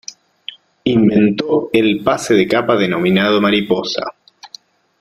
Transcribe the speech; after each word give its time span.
Inventó 0.85 1.69
el 1.73 2.01
pase 2.03 2.33
de 2.33 2.47
capa 2.47 2.75
denominado 2.75 3.39
"Mariposa". 3.39 4.01